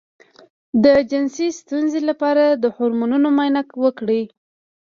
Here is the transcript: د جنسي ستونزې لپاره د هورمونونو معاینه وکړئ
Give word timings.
د 0.83 0.85
جنسي 1.11 1.47
ستونزې 1.59 2.01
لپاره 2.09 2.43
د 2.63 2.65
هورمونونو 2.75 3.27
معاینه 3.37 3.61
وکړئ 3.83 4.23